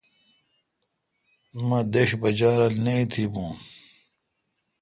[1.67, 3.51] مہ دݭ بجہ رول نہ اتھی یوں۔